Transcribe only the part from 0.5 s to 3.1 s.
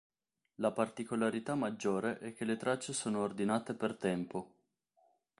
La particolarità maggiore è che le tracce